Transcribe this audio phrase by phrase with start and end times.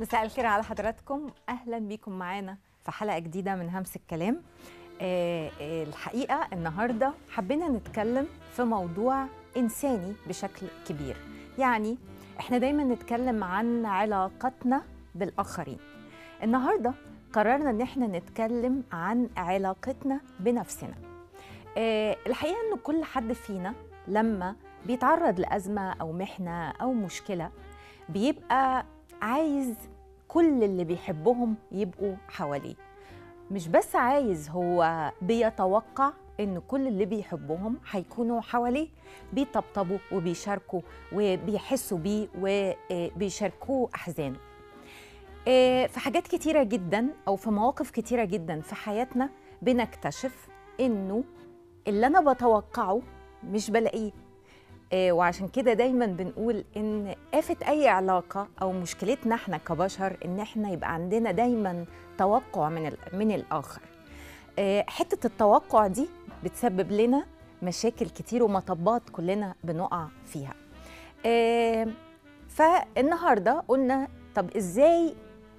[0.00, 1.30] مساء الخير على حضراتكم.
[1.48, 4.42] أهلا بيكم معانا في حلقة جديدة من همس الكلام.
[5.00, 9.26] آه آه الحقيقة النهارده حبينا نتكلم في موضوع
[9.56, 11.16] إنساني بشكل كبير.
[11.58, 11.98] يعني
[12.40, 14.82] إحنا دايما نتكلم عن علاقتنا
[15.14, 15.78] بالآخرين.
[16.42, 16.94] النهارده
[17.32, 20.94] قررنا إن إحنا نتكلم عن علاقتنا بنفسنا.
[21.78, 23.74] آه الحقيقة إن كل حد فينا
[24.08, 27.50] لما بيتعرض لأزمة أو محنة أو مشكلة
[28.08, 28.84] بيبقى
[29.22, 29.74] عايز
[30.28, 32.74] كل اللي بيحبهم يبقوا حواليه.
[33.50, 38.88] مش بس عايز هو بيتوقع إن كل اللي بيحبهم هيكونوا حواليه.
[39.32, 40.80] بيطبطبوا وبيشاركوا
[41.12, 44.38] وبيحسوا بيه وبيشاركوه أحزانه.
[45.88, 49.30] في حاجات كتيرة جدا أو في مواقف كتيرة جدا في حياتنا
[49.62, 50.48] بنكتشف
[50.80, 51.24] إنه
[51.88, 53.00] اللي أنا بتوقعه
[53.44, 54.12] مش بلاقيه.
[54.94, 60.94] وعشان كده دايما بنقول إن آفة أي علاقة أو مشكلتنا إحنا كبشر إن إحنا يبقى
[60.94, 61.84] عندنا دايما
[62.18, 63.80] توقع من من الآخر.
[64.88, 66.08] حتة التوقع دي
[66.44, 67.24] بتسبب لنا
[67.62, 70.54] مشاكل كتير ومطبات كلنا بنقع فيها.
[72.48, 75.14] فالنهاردة قلنا طب إزاي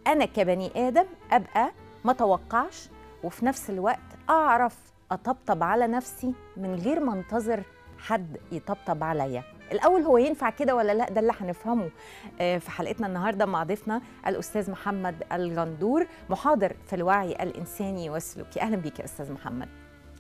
[0.08, 1.72] أنا كبني آدم أبقى
[2.06, 2.90] ما توقعش
[3.24, 4.78] وفي نفس الوقت أعرف
[5.12, 7.64] أطبطب على نفسي من غير ما أنتظر
[8.00, 9.44] حد يطبطب عليا.
[9.72, 11.90] الأول هو ينفع كده ولا لأ؟ ده اللي هنفهمه.
[12.38, 18.10] في حلقتنا النهارده مع ضيفنا الأستاذ محمد الغندور محاضر في الوعي الإنساني.
[18.10, 19.70] والسلوكي أهلا بيك يا أستاذ محمد.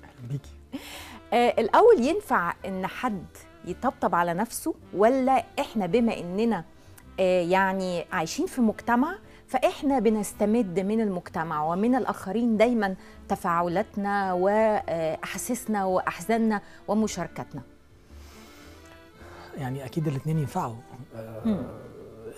[0.03, 0.51] أهلا بيكي
[1.61, 3.25] الأول ينفع إن حد
[3.65, 6.63] يطبطب على نفسه ولا إحنا بما إننا
[7.19, 9.15] يعني عايشين في مجتمع
[9.47, 12.95] فإحنا بنستمد من المجتمع ومن الآخرين دايما
[13.29, 17.61] تفاعلاتنا وأحاسيسنا وأحزاننا ومشاركتنا
[19.57, 20.75] يعني أكيد الاثنين ينفعوا.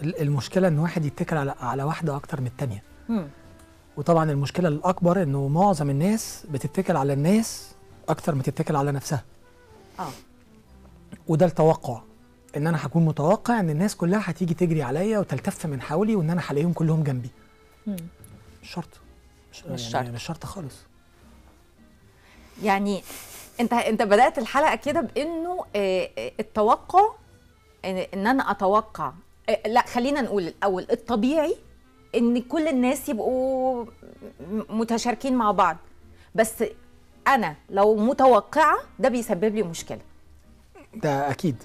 [0.02, 2.84] المشكلة إن واحد يتكل على على واحدة أكتر من الثانية
[3.98, 7.76] وطبعا المشكلة الأكبر إنه معظم الناس بتتكل على الناس
[8.10, 9.24] أكتر ما تتكل على نفسها.
[10.00, 10.10] آه.
[11.28, 12.02] وده التوقع.
[12.58, 16.42] إن أنا هكون متوقع إن الناس كلها هتيجي تجري عليا وتلتف من حولي وإن أنا
[16.48, 17.30] هلاقيهم كلهم جنبي.
[17.88, 17.96] مم.
[18.64, 19.00] مش شرط.
[19.52, 20.14] مش يعني شرط.
[20.16, 20.76] مش شرط خالص.
[22.64, 23.04] يعني
[23.60, 27.04] انت انت بدأت الحلقة كده بإنه آه، آه، التوقع
[27.86, 29.12] إن أنا أتوقع
[29.50, 31.56] آه، لا خلينا نقول الأول الطبيعي
[32.16, 33.84] إن كل الناس يبقوا
[34.52, 35.78] م- متشاركين مع بعض.
[36.36, 36.64] بس
[37.28, 40.00] أنا لو متوقعة ده بيسبب لي مشكلة.
[40.96, 41.56] ده أكيد.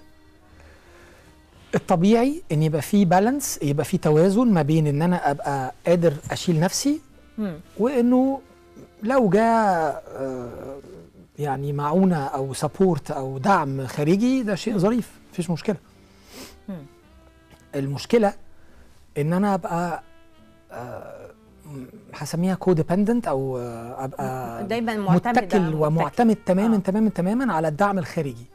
[1.75, 6.61] الطبيعي إن يبقى في balance يبقى في توازن ما بين إن أنا أبقى قادر أشيل
[6.61, 7.01] نفسي
[7.39, 7.61] مم.
[7.79, 8.41] وإنه
[9.03, 10.03] لو جاء
[11.39, 15.77] يعني معونة أو support أو دعم خارجي ده شيء ظريف مفيش مشكلة.
[17.75, 18.33] المشكلة
[19.19, 20.03] إن أنا أبقى
[20.73, 21.31] آه،
[22.15, 26.81] هسميها codependent أو آه، أبقى دايما معتمدة متكل ومعتمد تماما آه.
[26.81, 28.47] تماما تماما على الدعم الخارجي.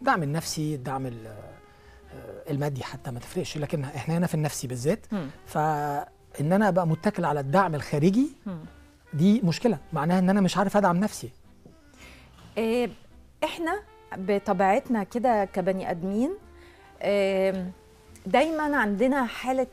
[0.00, 5.06] الدعم النفسي الدعم ال- آه، المادي حتى ما تفرقش لكن إحنا هنا في النفسي بالذات.
[5.46, 8.28] فإن أنا أبقى متكل على الدعم الخارجي.
[9.14, 11.30] دي مشكلة معناها إن أنا مش عارف أدعم نفسي
[13.44, 13.80] إحنا
[14.16, 16.30] بطبيعتنا كده كبني آدمين
[18.26, 19.66] دايما عندنا حالة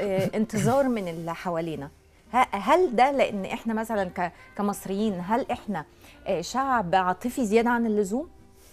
[0.00, 1.90] إيه، انتظار من اللي حوالينا.
[2.50, 5.84] هل ده لأن إحنا مثلا كمصريين هل إحنا
[6.26, 8.28] إيه، شعب عاطفي زيادة عن اللزوم؟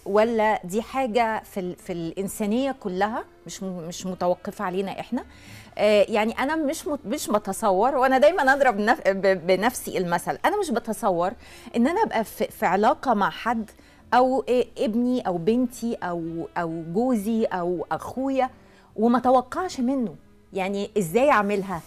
[0.06, 5.24] ولا دي حاجة في في الإنسانية كلها مش مش متوقفة علينا إحنا؟
[5.78, 8.76] آه، يعني أنا مش مش بتصور وأنا دايما أضرب
[9.46, 11.32] بنفسي المثل أنا مش بتصور
[11.76, 13.70] إن أنا أبقى في, علاقة مع حد
[14.14, 14.44] أو
[14.78, 18.50] ابني أو بنتي أو أو جوزي أو أخويا
[18.96, 20.14] وما توقعش منه.
[20.52, 21.80] يعني إزاي أعملها؟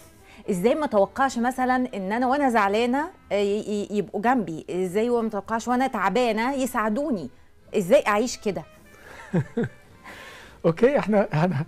[0.50, 5.86] إزاي ما توقعش مثلا إن أنا وأنا زعلانة آه، يبقوا جنبي؟ إزاي وما توقعش وأنا
[5.86, 7.30] تعبانة يساعدوني؟
[7.76, 8.64] إزاي اعيش كده
[10.66, 11.64] okay إحنا إحنا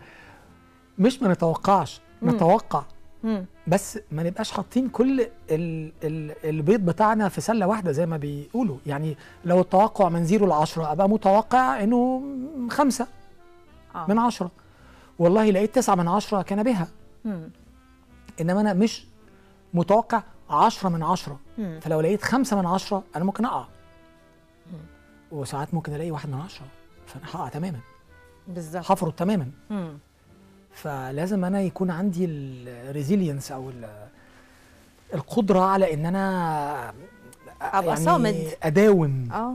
[0.98, 2.82] مش ما نتوقعش نتوقع
[3.24, 3.44] مم.
[3.66, 5.20] بس ما نبقاش حاطين كل
[5.50, 10.46] ال ال البيض بتاعنا في سلة واحدة زي ما بيقولوا يعني لو التوقع من zero
[10.46, 12.22] ل 10 أبقى متوقع إنه
[12.70, 13.06] خمسة
[13.94, 14.06] آه.
[14.08, 14.50] من عشرة
[15.18, 16.88] والله لقيت تسعة من عشرة كان بها
[17.24, 17.50] مم.
[18.40, 19.04] إنما أنا مش
[19.74, 21.80] متوقع عشرة من عشرة مم.
[21.82, 23.64] فلو لقيت خمسة من عشرة أنا ممكن اقع
[25.32, 26.66] وساعات ممكن الاقي واحد من عشرة.
[27.06, 27.78] فأنا هقع تماما.
[28.48, 28.90] بالظبط.
[28.90, 29.50] هفرط تماما.
[29.70, 29.98] مم.
[30.74, 34.08] فلازم أنا يكون عندي الريزيلينس أو ال-
[35.14, 36.92] القدرة على إن أنا
[37.62, 38.46] أبقى صامد.
[38.62, 39.28] أداوم.
[39.32, 39.54] آه.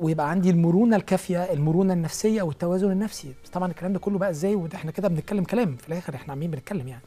[0.00, 3.34] ويبقى عندي المرونة الكافية المرونة النفسية والتوازن النفسي.
[3.44, 5.76] بس طبعا الكلام ده كله بقى إزاي؟ وده إحنا كده بنتكلم كلام.
[5.76, 7.02] في الآخر إحنا عمالين بنتكلم يعني.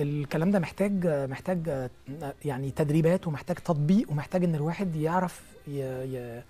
[0.00, 1.88] الكلام ده محتاج محتاج
[2.44, 5.80] يعني تدريبات ومحتاج تطبيق ومحتاج إن الواحد يعرف ي...
[5.80, 6.42] ي...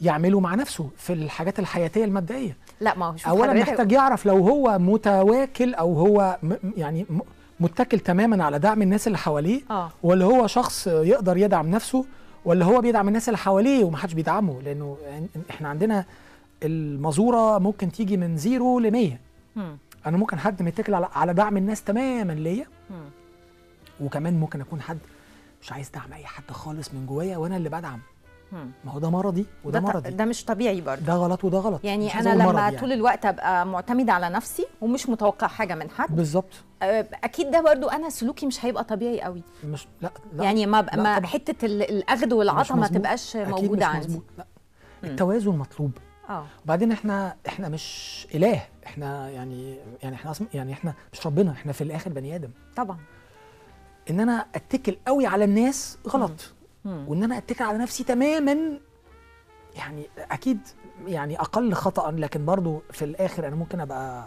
[0.00, 2.56] يعمله مع نفسه في الحاجات الحياتية المبدئية.
[2.80, 6.54] لا ما هو اولا محتاج يعرف لو هو متواكل أو هو م...
[6.76, 7.20] يعني م...
[7.60, 9.90] متكل تماما على دعم الناس اللي حواليه آه.
[10.02, 12.04] ولا هو شخص يقدر يدعم نفسه
[12.44, 14.96] ولا هو بيدعم الناس اللي حواليه ومحدش بيدعمه لأنه
[15.50, 16.04] إحنا عندنا
[16.62, 19.18] المزورة ممكن تيجي من زيرو ل 100
[19.56, 19.78] مم.
[20.08, 22.66] أنا ممكن حد متكل على على دعم الناس تماما ليا.
[24.00, 24.98] وكمان ممكن اكون حد
[25.62, 28.00] مش عايز دعم اي حد خالص من جوايا وأنا اللي بدعم.
[28.52, 31.84] ما هو ده مرضي وده ده, مرضي ده مش طبيعي برضه ده غلط وده غلط
[31.84, 32.94] يعني أنا لما مرضي طول يعني.
[32.94, 36.48] الوقت أبقى معتمدة على نفسي ومش متوقع حاجة من حد بالظبط
[36.82, 40.82] أكيد ده برضو أنا سلوكي مش هيبقى طبيعي قوي مش لا لا يعني ما.
[40.82, 41.26] لا ما.
[41.26, 42.88] حتة ال- الأخذ مش والعطاء ما.
[42.88, 44.20] تبقاش موجودة مش عندي.
[44.38, 44.46] لا.
[45.04, 45.92] التوازن مطلوب
[46.28, 51.72] آه وبعدين إحنا إحنا مش إله إحنا يعني يعني إحنا يعني إحنا مش ربنا إحنا
[51.72, 52.50] في الآخر بني آدم.
[52.76, 52.98] طبعا.
[54.10, 56.52] إن أنا أتكل قوي على الناس غلط.
[56.84, 57.04] مم.
[57.08, 58.78] وإن أنا أتكل على نفسي تماما
[59.76, 60.58] يعني أكيد
[61.06, 64.24] يعني أقل خطا لكن برضو في الآخر أنا ممكن أبقى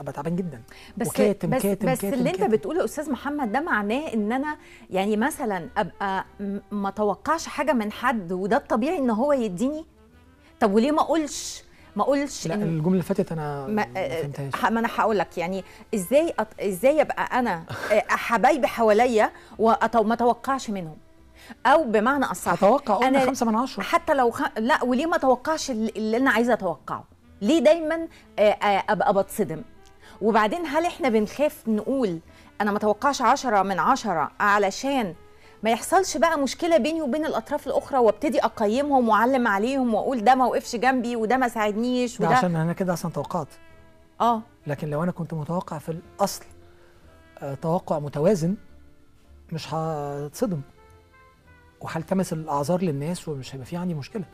[0.00, 0.62] أبقى تعبان جدا.
[0.96, 2.52] بس وكاتم بس كاتم بس كاتم اللي أنت كاتم.
[2.52, 4.56] بتقوله يا أستاذ محمد ده معناه إن أنا
[4.90, 6.24] يعني مثلا أبقى
[6.70, 9.84] ما اتوقعش حاجة من حد وده الطبيعي إن هو يديني؟
[10.60, 11.62] طب وليه ما أقولش؟
[11.96, 14.64] ما اقولش لا إن الجملة اللي فاتت أنا ما, ما آه، فهمتهاش.
[14.72, 15.64] ما أنا هقول لك يعني
[15.94, 16.46] إزاي أط...
[16.60, 20.96] إزاي أبقى أنا آه، حبايبي حواليا وما أتوقعش منهم؟
[21.66, 23.82] أو بمعنى أصح هتوقع قلنا أنا- خمسة من عشرة.
[23.82, 24.42] حتى لو خ...
[24.58, 27.04] لا وليه ما اتوقعش اللي أنا عايزة أتوقعه؟
[27.42, 28.08] ليه دايما
[28.38, 28.56] آه،
[28.88, 29.62] أبقى بتصدم؟
[30.22, 32.18] وبعدين هل إحنا بنخاف نقول
[32.60, 35.14] أنا ما اتوقعش عشرة من عشرة علشان
[35.62, 40.46] ما يحصلش بقى مشكلة بيني وبين الأطراف الأخرى وابتدي أقيمهم وأعلم عليهم وأقول ده ما
[40.46, 43.48] وقفش جنبي وده ما ساعدنيش ده وده عشان أنا كده أصلا توقعت
[44.20, 44.42] آه.
[44.66, 46.44] لكن لو أنا كنت متوقع في الأصل
[47.38, 48.54] آه، توقع متوازن
[49.52, 50.60] مش هتصدم.
[51.80, 54.24] وهلتمس الأعذار للناس ومش هيبقى في عندي مشكلة.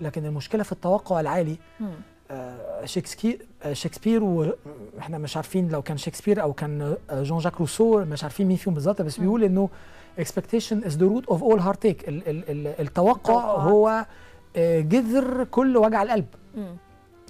[0.00, 1.56] لكن المشكلة في التوقع العالي
[2.84, 8.04] شكسبير آه، شكسبير وإحنا مش عارفين لو كان شكسبير أو كان آه، جون جاك روسو
[8.04, 9.68] مش عارفين مين فيهم بالظبط بس بيقول إنه
[10.20, 13.54] expectation is the root of all heartache ال- ال- ال- التوقع.
[13.56, 14.06] هو
[14.56, 16.26] آه، جذر كل وجع القلب.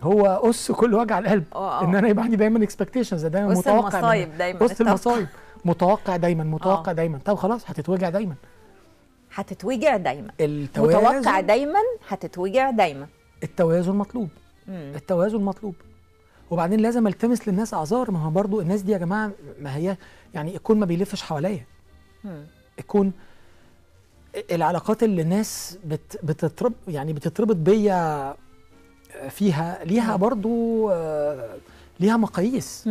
[0.02, 1.84] هو اس كل وجع القلب آه.
[1.84, 4.88] إن أنا يبقى عندي دايما expectations دايما متوقع من- المصايب دايما التوقع.
[4.90, 5.26] المصايب
[5.64, 6.94] متوقع دايما متوقع آه.
[6.94, 8.34] دايما طب خلاص هتتوجع دايما
[9.34, 11.78] هتتوجع دايما التوازن متوقع دايما
[12.08, 13.06] هتتوجع دايما
[13.43, 14.28] التوازن مطلوب.
[14.69, 15.75] التوازن مطلوب.
[16.50, 18.11] وبعدين لازم التمس للناس أعذار.
[18.11, 19.31] ما هو برضو الناس دي يا جماعة
[19.61, 19.97] ما هي
[20.35, 21.64] يعني الكون ما بيلفش حواليا.
[22.79, 23.12] الكون
[24.50, 28.35] العلاقات اللي الناس بت بتترب يعني بتتربط بيا
[29.29, 31.56] فيها ليها برضو آه،
[32.00, 32.88] ليها مقاييس.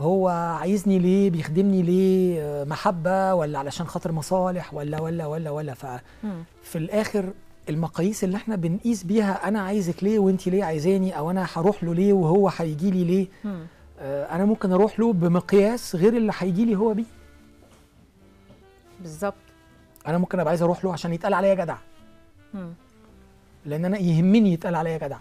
[0.00, 0.28] هو
[0.60, 5.74] عايزني ليه؟ بيخدمني ليه؟ آه، محبة ولا علشان خاطر مصالح؟ ولا ولا ولا ولا.
[6.22, 6.44] مم.
[6.62, 7.32] ففي الآخر
[7.68, 11.94] المقاييس اللي إحنا بنقيس بيها أنا عايزك ليه وأنت ليه عايزاني أو أنا هروح له
[11.94, 13.26] ليه وهو هيجي لي ليه.
[13.44, 13.66] مم.
[14.00, 17.04] آه، أنا ممكن أروح له بمقياس غير اللي هيجي لي هو بيه.
[19.00, 19.34] بالظبط.
[20.06, 21.76] أنا ممكن أبقى عايز أروح له عشان يتقال عليا جدع.
[22.54, 22.72] مم.
[23.66, 25.18] لأن أنا يهمني يتقال عليا جدع.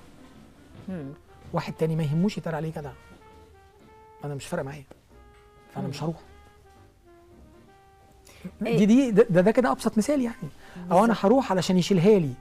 [0.90, 1.10] مم.
[1.54, 2.92] واحد تاني ما يهموش يتقال عليه جدع.
[4.24, 4.84] أنا مش فارق معايا.
[5.76, 6.16] فأنا مش هروح.
[8.66, 10.36] إيه؟ دي دي ده, ده كده أبسط مثال يعني.
[10.92, 12.34] أو أنا هروح علشان يشيلها لي.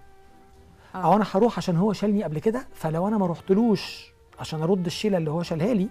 [0.94, 0.98] آه.
[0.98, 4.06] أو أنا هروح عشان هو شالني قبل كده فلو أنا ما رحتلوش
[4.40, 5.88] عشان أرد الشيلة اللي هو شالها لي.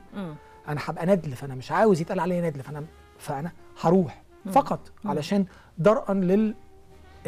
[0.68, 2.86] أنا هبقى ندل فأنا مش عاوز يتقال عليا ندل فأنا
[3.20, 5.46] فأنا هروح فقط علشان
[5.78, 6.56] درءا لل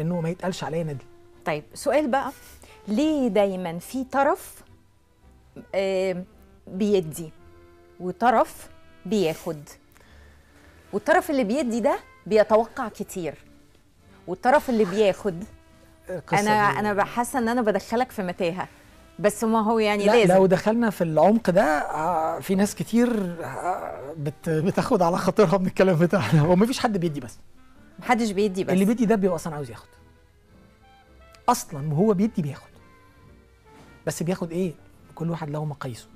[0.00, 1.04] إنه ما يتقالش عليا ندل.
[1.44, 2.32] طيب سؤال بقى
[2.88, 4.62] ليه دايما في طرف
[5.74, 6.24] آه
[6.66, 7.32] بيدي
[8.00, 8.68] وطرف
[9.06, 9.68] بياخد؟
[10.92, 13.34] والطرف اللي بيدي ده بيتوقع كتير.
[14.26, 15.44] والطرف اللي بياخد.
[16.10, 16.50] القصة أنا
[16.80, 18.68] أنا بحاسه إن أنا بدخلك في متاهة.
[19.18, 20.34] بس ما هو يعني لا لازم.
[20.34, 25.66] لو دخلنا في العمق ده آه، في ناس كتير آه، بت بتاخد على خاطرها من
[25.66, 26.40] الكلام بتاعنا.
[26.40, 27.38] هو مفيش حد بيدي بس.
[27.98, 28.72] محدش بيدي بس.
[28.72, 29.88] اللي بيدي ده بيبقى أصلا عاوز ياخد.
[31.48, 32.68] أصلا وهو بيدي بياخد.
[34.06, 34.72] بس بياخد إيه؟
[35.14, 36.06] كل واحد له مقاييسه.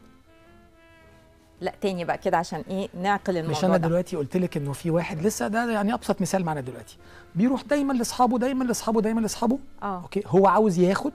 [1.61, 3.89] لا تاني بقى كده عشان إيه نعقل الموضوع مش أنا ده.
[3.89, 6.97] دلوقتي قلت لك إنه في واحد لسه ده يعني أبسط مثال معانا دلوقتي
[7.35, 11.13] بيروح دايما لأصحابه دايما لأصحابه دايما لأصحابه آه أوكي هو عاوز ياخد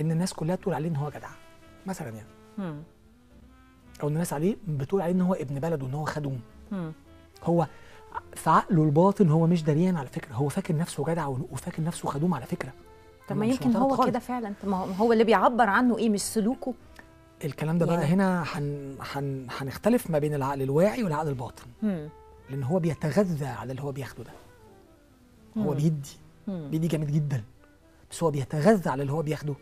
[0.00, 1.28] إن الناس كلها تقول عليه إن هو جدع
[1.86, 2.82] مثلا يعني مم.
[4.02, 6.40] أو إن الناس عليه بتقول عليه إن هو ابن بلد وان هو خدوم
[6.72, 6.92] مم.
[7.44, 7.66] هو
[8.34, 12.34] في عقله الباطن هو مش دريان على فكرة هو فاكر نفسه جدع وفاكر نفسه خدوم
[12.34, 12.72] على فكرة
[13.28, 14.04] طب ما يمكن هو.
[14.04, 16.74] كده فعلا طب ما هو- هو اللي بيعبر عنه إيه مش سلوكه
[17.44, 22.08] الكلام ده بقى هنا هن هن هنختلف ما بين العقل الواعي والعقل الباطن مم.
[22.50, 24.30] لأن هو بيتغذى على اللي هو بياخده ده
[25.58, 25.74] هو مم.
[25.74, 26.10] بيدي
[26.48, 26.68] مم.
[26.70, 27.44] بيدي جامد جدا
[28.10, 29.54] بس هو بيتغذى على اللي هو بياخده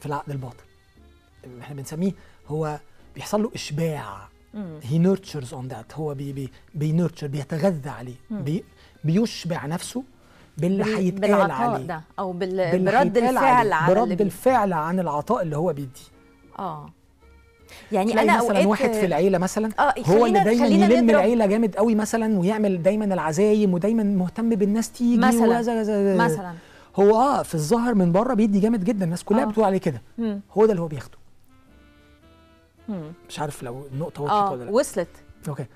[0.00, 0.64] في العقل الباطن
[1.60, 2.12] إحنا بنسميه
[2.48, 2.80] هو
[3.14, 4.28] بيحصل له إشباع.
[4.82, 8.14] he nurtures on that هو بي بي بي nurture بيتغذى عليه.
[8.30, 8.64] بي
[9.04, 10.04] بيشبع نفسه
[10.58, 12.84] باللي بال- هيتقال بالعطاء عليه ده أو بال...
[12.84, 13.74] برد الفعل عليه.
[13.74, 14.20] على برد.
[14.20, 16.00] الفعل عن العطاء اللي هو بيديه
[16.58, 16.90] آه
[17.92, 21.94] يعني أنا مثلا واحد في العيلة مثلا آه هو اللي دايما يلم العيلة جامد قوي
[21.94, 25.58] مثلا ويعمل دايما العزايم ودايما مهتم بالناس تيجي مثلا.
[26.24, 26.52] مثلا
[26.96, 29.46] هو آه في الظاهر من بره بيدي جامد جدا الناس كلها آه.
[29.46, 30.02] بتقول عليه كده.
[30.52, 31.18] هو ده اللي هو بياخده
[32.88, 33.12] مم.
[33.28, 35.08] مش عارف لو النقطة وضحت آه ولا لأ وصلت
[35.48, 35.66] أوكي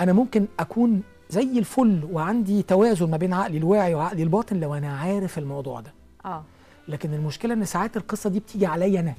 [0.00, 4.96] أنا ممكن أكون زي الفل وعندي توازن ما بين عقلي الواعي وعقلي الباطن لو أنا
[4.96, 5.92] عارف الموضوع ده
[6.24, 6.44] آه
[6.88, 9.14] لكن المشكلة إن ساعات القصة دي بتيجي عليا أنا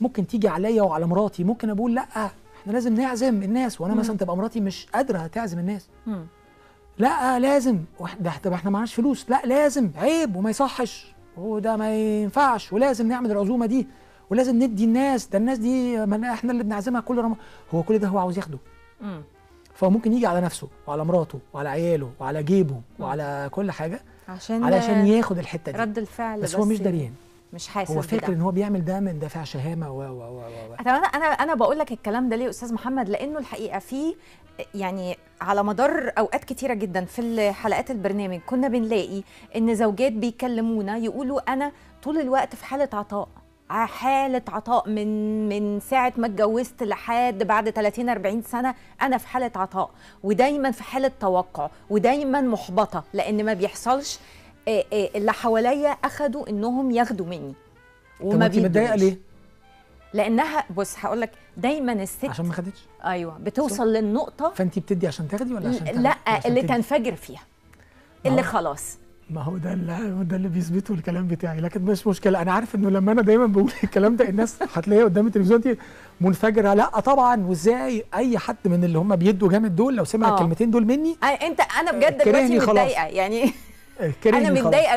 [0.00, 2.02] ممكن تيجي عليا وعلى مراتي ممكن أقول لأ
[2.62, 4.00] إحنا لازم نعزم الناس وأنا مم.
[4.00, 5.88] مثلا تبقى مراتي مش قادرة تعزم الناس.
[6.06, 6.26] مم.
[6.98, 7.78] لأ لازم.
[8.20, 9.30] ده طب إحنا معناش فلوس.
[9.30, 9.90] لأ لازم.
[9.96, 11.14] عيب وما يصحش.
[11.36, 12.72] وده ما ينفعش.
[12.72, 13.86] ولازم نعمل العزومة دي.
[14.30, 15.26] ولازم ندي الناس.
[15.26, 17.36] ده الناس دي إحنا اللي بنعزمها كل رمضان
[17.74, 18.58] هو كل ده هو عاوز ياخده.
[19.00, 19.22] مم.
[19.74, 24.64] فهو ممكن يجي على نفسه وعلى مراته وعلى عياله وعلى جيبه وعلى كل حاجة عشان
[24.64, 25.78] علشان ياخد الحتة دي.
[25.78, 27.12] رد الفعل بس هو مش داريان
[27.54, 28.32] مش حاسس هو فاكر.
[28.32, 31.78] إن هو بيعمل ده من دافع شهامة و و و و أنا أنا أنا بقول
[31.78, 34.14] لك الكلام ده ليه أستاذ محمد لأنه الحقيقة في
[34.74, 39.22] يعني على مدار أوقات كتيرة جدا في حلقات البرنامج كنا بنلاقي
[39.56, 43.28] إن زوجات بيكلمونا يقولوا أنا طول الوقت في حالة عطاء
[43.70, 49.50] حالة عطاء من من ساعة ما اتجوزت لحد بعد 30 40 سنة أنا في حالة
[49.56, 49.90] عطاء
[50.22, 54.18] ودايما في حالة توقع ودايما محبطة لأن ما بيحصلش
[54.68, 57.54] اللي حواليا أخدوا إنهم ياخدوا مني
[58.20, 58.94] طب وما انت متضايقة.
[58.94, 59.18] ليه؟
[60.14, 65.28] لأنها بص هقول لك دايما الست عشان ما خدتش أيوه بتوصل للنقطة فانت بتدي عشان
[65.28, 66.68] تاخدي ولا عشان تاخدي؟ لا عشان اللي تدي.
[66.74, 67.42] تنفجر فيها
[68.26, 68.98] اللي هو- خلاص
[69.30, 72.90] ما هو ده اللي ده اللي بيثبته الكلام بتاعي لكن مش مشكلة أنا عارف إنه
[72.90, 75.78] لما أنا دايما بقول الكلام ده الناس هتلاقيها قدام التلفزيون دي
[76.20, 80.34] منفجرة لا طبعا وإزاي أي حد من اللي هم بيدوا جامد دول لو سمع آه.
[80.34, 82.58] الكلمتين دول مني آه، أنت أنا بجد دلوقتي.
[82.58, 83.52] متضايقة يعني
[84.00, 84.12] أنا
[84.48, 84.50] خلاص.
[84.64, 84.96] متضايقة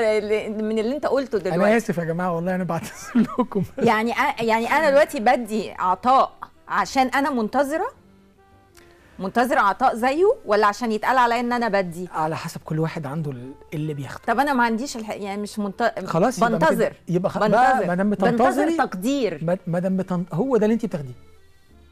[0.49, 1.77] من اللي أنت قلته أنا دلوقتي.
[1.77, 2.91] آسف يا جماعة والله أنا بعتذر
[3.39, 3.63] لكم.
[3.77, 6.31] يعني يعني أنا دلوقتي بدي عطاء
[6.67, 7.87] عشان أنا منتظرة؟
[9.19, 13.31] منتظرة عطاء زيه ولا عشان يتقال عليا إن أنا بدي؟ على حسب كل واحد عنده
[13.31, 14.21] ال- اللي بياخده.
[14.27, 15.09] طب أنا ما عنديش الح...
[15.09, 15.93] يعني مش منت...
[16.05, 16.93] خلاص يبقى بنتظر.
[17.09, 17.87] يبقى خ- بقى بنتظر.
[17.87, 19.57] ما دام بنتظر بتنتظري تقدير.
[19.67, 20.25] ما دام بتن...
[20.33, 21.13] هو ده اللي أنت بتاخديه.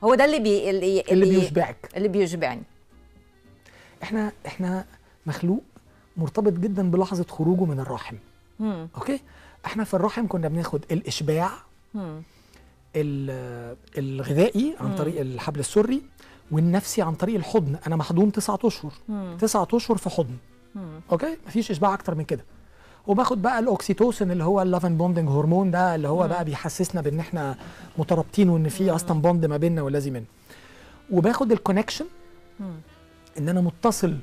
[0.04, 0.70] هو ده اللي بي...
[0.70, 1.90] اللي, اللي بيشبعك.
[1.98, 2.64] اللي بيشبعني.
[4.04, 4.86] إحنا إحنا
[5.26, 5.64] مخلوق
[6.18, 8.16] مرتبط جدا بلحظة خروجه من الرحم
[8.60, 8.88] مم.
[8.96, 9.20] okay
[9.66, 11.50] إحنا في الرحم كنا بناخد الإشباع
[11.94, 12.22] مم.
[12.96, 14.96] ال- الغذائي عن مم.
[14.96, 16.02] طريق الحبل السري
[16.52, 18.92] والنفسي عن طريق الحضن أنا محضون تسعة أشهر.
[19.40, 20.36] تسعة أشهر في حضن
[20.76, 21.00] مم.
[21.12, 22.44] okay مفيش إشباع أكتر من كده
[23.08, 26.28] وباخد بقى الاوكسيتوسن اللي هو ال love and bonding hormone ده اللي هو مم.
[26.30, 27.56] بقى بيحسسنا بإن إحنا
[27.98, 30.26] مترابطين وإن في أصلا bond ما بيننا والذي منه
[31.12, 32.06] وباخد ال connection.
[33.38, 34.18] إن أنا متصل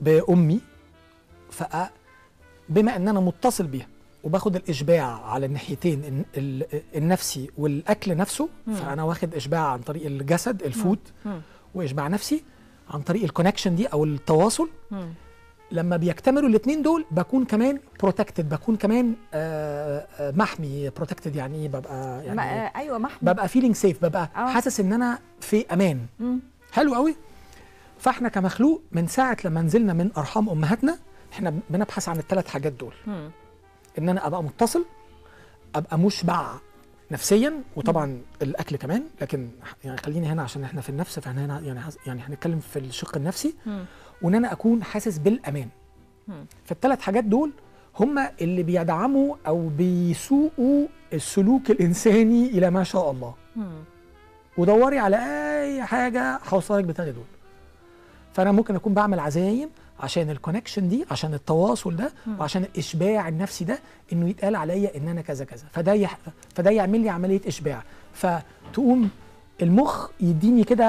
[0.00, 0.60] بأمي
[1.50, 1.62] ف
[2.68, 3.86] بما ان أنا متصل بيها
[4.24, 8.74] وباخد الإشباع على الناحيتين الن- ال- النفسي والأكل نفسه مم.
[8.74, 11.40] فأنا واخد إشباع عن طريق الجسد ال food مم.
[11.74, 12.44] وإشباع نفسي
[12.90, 15.08] عن طريق ال connection دي أو التواصل مم.
[15.72, 21.68] لما بيكتملوا الاثنين دول بكون كمان protected بكون كمان آه، آه، محمي protected يعني إيه
[21.68, 24.46] ببقى يعني ما إيه؟ أيوه محمي ببقى feeling safe ببقى آه.
[24.48, 26.40] حاسس إن أنا في أمان مم.
[26.72, 27.16] حلو قوي
[27.98, 30.98] فإحنا كمخلوق من ساعة لما نزلنا من أرحام أمهاتنا
[31.32, 33.30] إحنا بنبحث عن الثلاث حاجات دول مم.
[33.98, 34.84] إن أنا أبقى متصل
[35.74, 36.54] أبقى مشبع
[37.10, 39.48] نفسيا وطبعا الأكل كمان لكن
[39.84, 43.54] يعني خليني هنا عشان إحنا في النفس فإحنا هنا يعني يعني هنتكلم في الشق النفسي.
[44.22, 45.68] وإن أنا أكون حاسس بالأمان.
[46.64, 47.50] فالثلاث حاجات دول
[48.00, 53.34] هم اللي بيدعموا أو بيسوقوا السلوك الإنساني إلى ما شاء الله.
[54.58, 55.16] ودوري على
[55.62, 57.24] أي حاجة هوصلك بتاعي دول
[58.34, 59.70] فأنا ممكن أكون بعمل عزايم
[60.00, 62.12] عشان ال connection دي عشان التواصل ده.
[62.38, 63.78] وعشان الإشباع النفسي ده
[64.12, 65.64] إنه يتقال عليا إن أنا كذا كذا.
[65.72, 66.18] فده يح...
[66.54, 67.82] فده يعمل لي عملية إشباع.
[68.14, 69.10] فتقوم
[69.62, 70.88] المخ يديني كده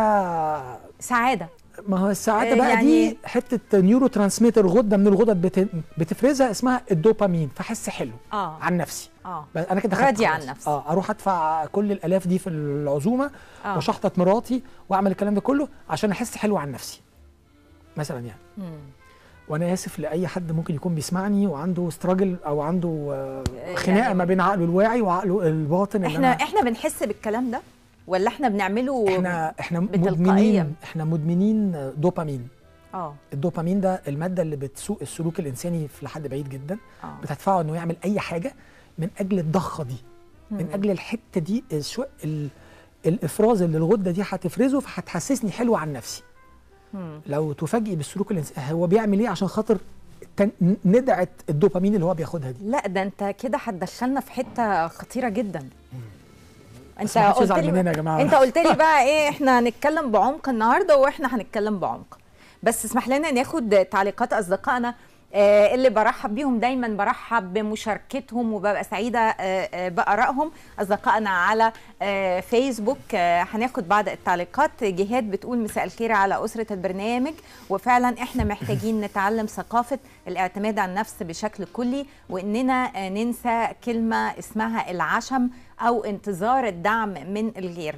[1.00, 1.48] سعادة.
[1.88, 5.68] ما هو السعادة آه، بقى يعني- دي حتة neurotransmitter غدة من الغدد بت...
[5.98, 7.50] بتفرزها اسمها الدوبامين.
[7.56, 8.58] فحس حلو آه.
[8.62, 9.46] عن نفسي آه.
[9.56, 10.26] أنا كده خدت راضي.
[10.26, 10.70] عن نفسي.
[10.70, 13.32] آه أروح أدفع كل الألاف دي في العزومة
[13.66, 13.78] آه.
[13.78, 17.02] وشحطت مراتي وأعمل الكلام ده كله عشان أحس حلو عن نفسي
[17.98, 18.40] مثلا يعني.
[18.58, 18.80] مم.
[19.50, 24.26] وأنا آسف لأي حد ممكن يكون بيسمعني وعنده ستراجل أو عنده آه، خناقة يعني- ما
[24.26, 27.62] بين عقله الواعي وعقله الباطن إحنا إحنا بنحس بالكلام ده
[28.08, 29.80] ولا إحنا بنعمله إحنا إحنا.
[29.80, 32.48] مدمنين إحنا مدمنين دوبامين
[32.94, 37.76] آه الدوبامين ده المادة اللي بتسوق السلوك الإنساني في لحد بعيد جدا آه بتدفعه إنه
[37.76, 38.54] يعمل أي حاجة
[38.98, 39.96] من أجل الضخة دي
[40.52, 40.74] من مم.
[40.74, 42.04] أجل الحتة دي الشو...
[42.24, 42.48] ال...
[43.06, 46.24] الإفراز اللي الغدة دي هتفرزه فهتحسسني حلو عن نفسي.
[47.28, 49.78] لو تفاجئي بالسلوك الانساني هو بيعمل إيه عشان خاطر
[50.38, 50.52] تن...
[50.86, 55.70] ندعه الدوبامين اللي هو بياخدها دي؟ لا ده انت كده هتدخلنا في حتة خطيرة جدا.
[56.98, 58.22] حدش يزعل لي مننا يا جماعة.
[58.22, 62.20] انت قلت لي بقى إيه إحنا هنتكلم بعمق النهارده وإحنا هنتكلم بعمق.
[62.64, 64.96] بس اسمح لنا ناخد تعليقات أصدقائنا
[65.34, 70.52] اللي برحب بيهم دايما برحب بمشاركتهم وببقى سعيدة آه، آه، بآرائهم.
[70.80, 71.72] أصدقائنا على
[72.02, 74.84] آه، فيسبوك آه، هناخد بعض التعليقات.
[74.84, 77.34] جهاد بتقول مساء الخير على أسرة البرنامج.
[77.70, 84.92] وفعلا إحنا محتاجين نتعلم ثقافة الاعتماد على النفس بشكل كلي وإننا آه، ننسى كلمة اسمها
[84.92, 85.50] العشم
[85.82, 87.96] أو انتظار الدعم من الغير.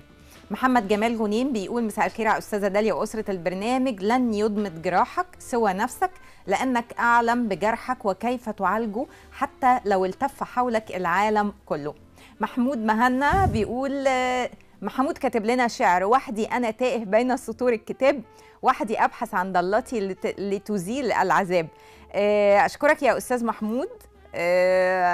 [0.52, 4.04] محمد جمال غنيم بيقول مساء الخير على أستاذة داليا وأسرة البرنامج.
[4.04, 6.12] لن يضمد جراحك سوى نفسك
[6.48, 11.94] لأنك أعلم بجرحك وكيف تعالجه حتى لو التف حولك العالم كله.
[12.40, 14.50] محمود مهنا بيقول آه،
[14.82, 16.04] محمود كاتب لنا شعر.
[16.04, 18.22] وحدي أنا تائه بين سطور الكتاب.
[18.62, 21.68] وحدي أبحث عن ضلتي لت- لتزيل العذاب.
[22.14, 23.90] آه، أشكرك يا أستاذ محمود.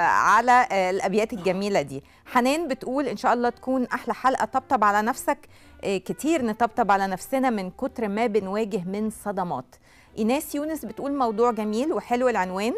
[0.06, 2.04] على آه، الأبيات الجميلة دي.
[2.26, 5.38] حنان بتقول إن شاء الله تكون أحلى حلقة طبطب على نفسك.
[5.84, 9.76] آه، كتير نطبطب على نفسنا من كتر ما بنواجه من صدمات.
[10.18, 12.74] إيناس يونس بتقول موضوع جميل وحلو العنوان.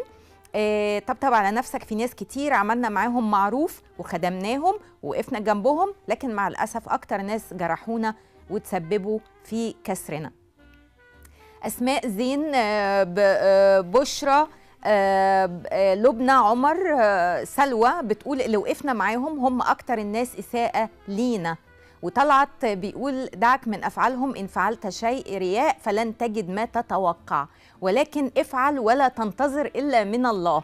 [0.55, 6.47] آه، طبطب على نفسك في ناس كتير عملنا معاهم معروف وخدمناهم وقفنا جنبهم لكن مع
[6.47, 8.15] الأسف أكتر ناس جرحونا
[8.49, 10.31] وتسببوا في كسرنا.
[11.63, 14.47] أسماء زين آه، آه، بشرى آه، آه،
[15.95, 21.57] لبنى عمر آه، سلوى بتقول اللي وقفنا معاهم هم أكتر الناس إساءة لينا.
[22.01, 27.47] وطلعت بيقول دعك من أفعالهم إن فعلت شيء رياء فلن تجد ما تتوقع.
[27.81, 30.63] ولكن افعل ولا تنتظر إلا من الله.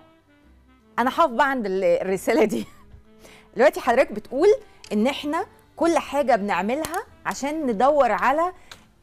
[0.99, 2.65] أنا هقف بقى عند ال- الرسالة دي.
[3.55, 4.47] دلوقتي حضرتك بتقول
[4.93, 8.51] إن إحنا كل حاجة بنعملها عشان ندور على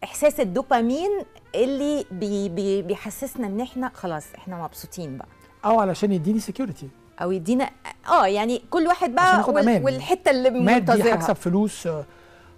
[0.05, 1.11] إحساس الدوبامين
[1.55, 5.27] اللي بي بي بيحسسنا إن إحنا خلاص إحنا مبسوطين بقى.
[5.65, 6.89] أو علشان يديني security
[7.23, 7.71] أو يدينا
[8.09, 9.85] آه يعني كل واحد بقى وال.
[9.85, 11.15] والحتة اللي مادي منتظرها.
[11.15, 12.05] هكسب فلوس آه،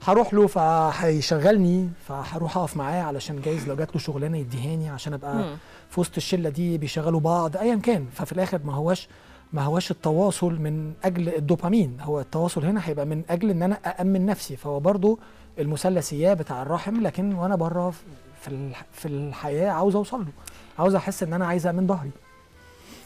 [0.07, 5.35] هروح له فهيشغلني فهروح أقف معاه علشان جايز لو جات له شغلانة يديهاني عشان أبقى
[5.37, 5.57] مم.
[5.91, 8.07] في وسط الشلة دي بيشغلوا بعض ايا كان.
[8.13, 9.09] ففي الآخر ما هواش
[9.53, 11.97] ما هواش التواصل من أجل الدوبامين.
[12.01, 14.57] هو التواصل هنا هيبقى من أجل إن أنا أأمن نفسي.
[14.57, 15.19] فهو برضو
[15.59, 17.91] المثلثيه بتاع الرحم لكن وأنا بره
[18.41, 20.33] في في الحياة عاوز أوصل له
[20.79, 22.11] عاوز أحس إن أنا عايز امن ظهري.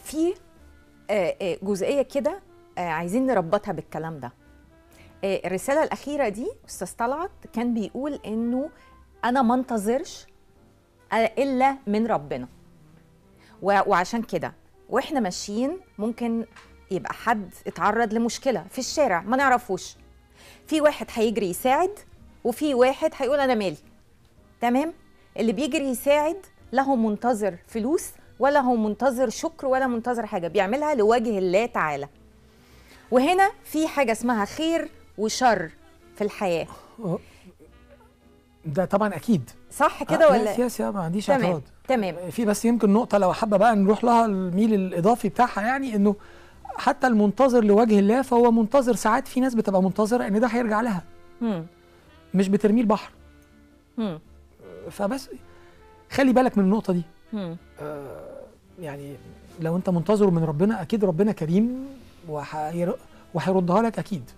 [0.03, 0.33] في
[1.63, 2.39] جزئية كده
[2.77, 4.31] عايزين نربطها بالكلام ده.
[5.23, 8.69] الرسالة الأخيرة دي أستاذ طلعت كان بيقول إنه
[9.25, 10.25] أنا ما انتظرش
[11.13, 12.47] إلا من ربنا.
[13.61, 14.53] وعشان كده
[14.89, 16.45] وإحنا ماشيين ممكن
[16.91, 19.95] يبقى حد اتعرض لمشكلة في الشارع ما نعرفوش.
[20.67, 21.99] في واحد هيجري يساعد
[22.43, 23.77] وفي واحد هيقول أنا مالي.
[24.61, 24.93] تمام؟
[25.39, 26.37] اللي بيجري يساعد
[26.71, 28.05] لا هو منتظر فلوس
[28.39, 32.07] ولا هو منتظر شكر ولا منتظر حاجة بيعملها لوجه الله تعالى.
[33.11, 35.69] وهنا في حاجة اسمها خير وشر
[36.15, 36.67] في الحياة.
[38.65, 39.49] ده طبعا أكيد.
[39.71, 41.61] صح كده آه، ولا؟ yes yes يا ما عنديش تمام اعتراض.
[41.87, 42.15] تمام.
[42.31, 46.15] في بس يمكن نقطة لو حابة بقى نروح لها الميل الإضافي بتاعها يعني إنه
[46.77, 48.95] حتى المنتظر لوجه الله فهو منتظر.
[48.95, 51.03] ساعات في ناس بتبقى منتظرة إن ده هيرجع لها.
[51.41, 51.65] مم.
[52.33, 53.11] مش بترميه البحر.
[53.97, 54.19] مم.
[54.91, 55.29] فبس
[56.11, 57.01] خلي بالك من النقطة دي.
[57.33, 57.57] مم.
[58.79, 59.15] يعني
[59.59, 61.85] لو أنت منتظر من ربنا أكيد ربنا كريم
[62.27, 62.95] وهير-
[63.33, 64.29] وهيردها لك أكيد.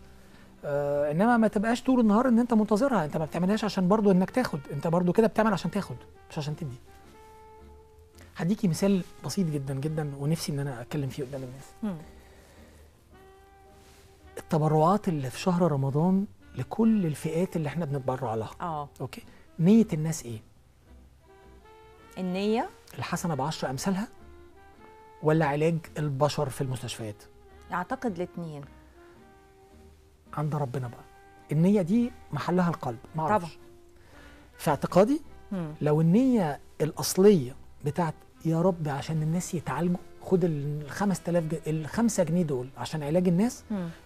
[0.66, 3.06] آه إنما ما تبقاش طول النهار إن أنت منتظرها.
[3.06, 4.60] أنت ما بتعملهاش عشان برضو إنك تاخد.
[4.74, 5.96] أنت برضو كده بتعمل عشان تاخد
[6.32, 6.76] مش عشان تدي.
[8.38, 11.66] هديكي مثال بسيط جدا جدا ونفسي إن أنا أتكلم فيه قدام الناس.
[11.84, 11.96] مم.
[14.38, 16.26] التبرعات اللي في شهر رمضان
[16.58, 18.52] لكل الفئات اللي إحنا بنتبرع لها.
[18.62, 18.90] آه.
[19.02, 19.24] أوكي؟
[19.60, 20.40] نية الناس إيه؟
[22.18, 24.08] النية؟ الحسنة بعشر أمثالها
[25.24, 27.24] ولا علاج البشر في المستشفيات؟
[27.74, 28.62] أعتقد الاثنين
[30.34, 31.04] عند ربنا بقى.
[31.52, 33.50] النية دي محلها القلب ما طبعا.
[34.58, 35.22] في اعتقادي
[35.82, 38.14] لو النية الأصلية بتاعت
[38.46, 43.28] يا رب عشان الناس يتعالجوا خد ال 5000 ج- ال 5 جنيه دول عشان علاج
[43.28, 43.64] الناس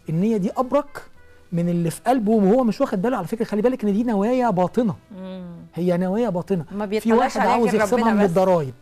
[0.10, 1.10] النية دي أبرك
[1.51, 4.49] من اللي في قلبه وهو مش واخد باله على فكرة خلي بالك إن دي نوايا
[4.49, 4.95] باطنة.
[5.12, 5.55] مم.
[5.75, 6.65] هي نوايا باطنة.
[6.71, 8.21] ما في واحد عاوز يخصمها من.
[8.21, 8.73] الضرايب.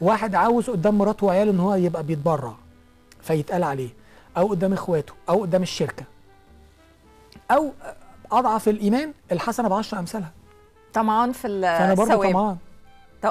[0.00, 2.54] واحد عاوز قدام مراته وعياله إن هو يبقى بيتبرع
[3.22, 3.88] فيتقال عليه.
[4.36, 6.04] أو قدام إخواته أو قدام الشركة.
[7.50, 7.72] أو
[8.32, 10.30] أضعف الإيمان الحسنة بعشر أمثالها.
[10.94, 12.32] طمعان في فأنا برضه الثواب.
[12.32, 12.56] طمعان.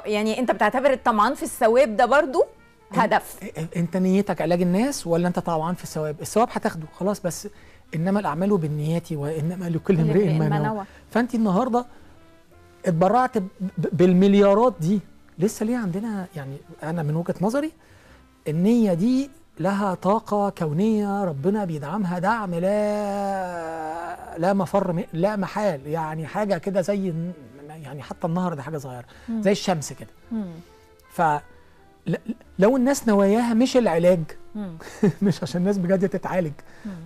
[0.05, 2.45] يعني أنت بتعتبر الطمعان في الثواب ده برضو
[2.91, 3.39] هدف.
[3.75, 7.47] أنت نيتك علاج الناس ولا أنت طمعان في الثواب؟ الثواب هتاخده خلاص بس
[7.95, 10.86] إنما الأعمال بالنيات وإنما لكل امرئ ما نوى.
[11.12, 11.86] فأنت النهارده
[12.86, 13.32] اتبرعت
[13.77, 14.99] بالمليارات دي.
[15.39, 17.71] لسه ليه عندنا يعني أنا من وجهة نظري
[18.47, 19.29] النية دي
[19.60, 25.88] لها طاقة كونية ربنا بيدعمها دعم لا لا مفر لا محال.
[25.88, 27.13] يعني حاجة كده زي
[27.69, 29.06] يعني حتى النهر ده حاجة صغيرة.
[29.39, 30.10] زي الشمس كده.
[31.12, 31.21] ف
[32.59, 34.19] لو الناس نواياها مش العلاج.
[35.21, 36.51] مش عشان الناس بجد تتعالج.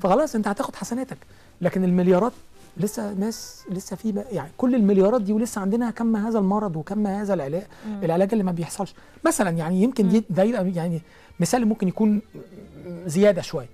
[0.01, 1.17] فخلاص انت هتاخد حسناتك.
[1.61, 2.33] لكن المليارات
[2.77, 7.33] لسه ناس لسه في يعني كل المليارات دي ولسه عندنا كم هذا المرض وكم هذا
[7.33, 7.63] العلاج
[8.03, 8.93] العلاج اللي ما بيحصلش.
[9.25, 11.01] مثلا يعني يمكن دي ده يبقى يعني
[11.39, 12.21] مثال ممكن يكون
[13.05, 13.69] زيادة شوية.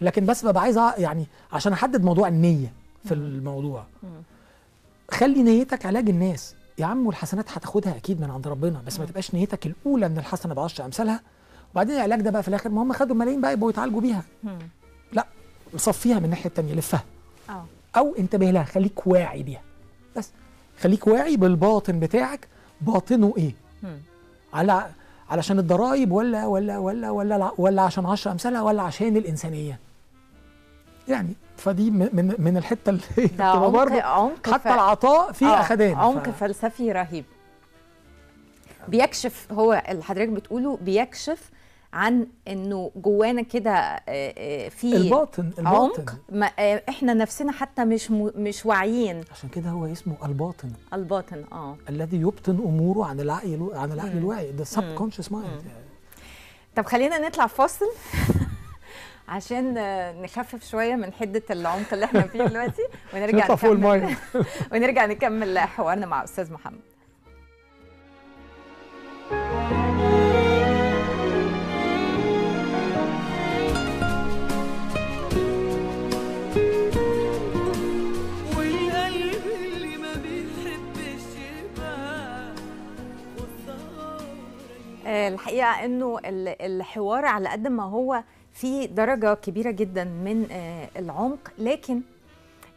[0.00, 2.72] لكن بس ببقى عايز يعني عشان أحدد موضوع النية
[3.04, 3.84] في الموضوع.
[5.10, 6.54] خلي نيتك علاج الناس.
[6.78, 10.54] يا عم والحسنات هتاخدها أكيد من عند ربنا بس ما تبقاش نيتك الأولى ان الحسنة
[10.54, 11.20] بعشر أمثالها.
[11.72, 14.22] وبعدين العلاج ده بقى في الآخر ما هم خدوا ملايين بقى يبقوا يتعالجوا بيها.
[15.12, 15.26] لا
[15.76, 17.04] صفيها من الناحية التانية لفها.
[17.50, 17.64] آه.
[17.96, 19.62] أو انتبه لها خليك واعي بيها.
[20.16, 20.30] بس
[20.80, 22.48] خليك واعي بالباطن بتاعك.
[22.80, 23.54] باطنه إيه.
[24.54, 24.90] على
[25.30, 29.78] علشان الضرايب ولا ولا ولا ولا ولا عشان 10 أمثالها ولا عشان الإنسانية.
[31.08, 35.94] يعني فدي من من, الحتة اللي بتبقى برضه عمق حتى ف- العطاء فيه آه، أخدان.
[35.94, 37.24] عمق ف- فلسفي رهيب.
[38.88, 41.50] بيكشف هو اللي حضرتك بتقوله بيكشف
[41.92, 45.66] عن إنه جوانا كده آه، آه، في الباطن الباطن.
[46.00, 46.46] عمق ما
[46.88, 49.20] إحنا نفسنا حتى مش م- مش واعيين.
[49.32, 50.72] عشان كده هو اسمه الباطن.
[50.92, 51.76] الباطن آه.
[51.88, 54.18] الذي يبطن أموره عن العقل عن العقل.
[54.18, 54.52] الواعي.
[54.52, 55.62] ده subconscious mind
[56.76, 57.86] طب خلينا نطلع فاصل.
[59.28, 59.74] عشان
[60.22, 62.82] نخفف شوية من حدة العمق اللي إحنا فيه دلوقتي
[63.14, 63.94] ونرجع نطلع فوق نكمل.
[63.94, 64.16] المايه
[64.72, 66.80] ونرجع نكمل حوارنا مع أستاذ محمد.
[78.56, 82.52] والقلب اللي ما بيحبش يبقى
[83.36, 84.26] خسارة
[85.06, 90.88] آه، الحقيقة إنه ال- الحوار على قد ما هو في درجة كبيرة جدا من آه،
[90.96, 91.52] العمق.
[91.58, 92.00] لكن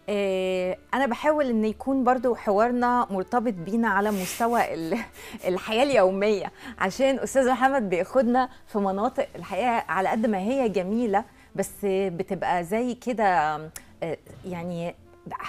[0.09, 4.97] آه، أنا بحاول إن يكون برضو حوارنا مرتبط بينا على مستوى ال-
[5.47, 6.51] الحياة اليومية.
[6.79, 11.23] عشان أستاذ محمد بياخدنا في مناطق الحقيقة على قد ما هي جميلة
[11.55, 13.55] بس بتبقى زي كده
[14.03, 14.95] آه، يعني